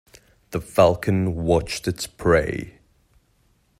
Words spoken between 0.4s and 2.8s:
The falcon watched its prey.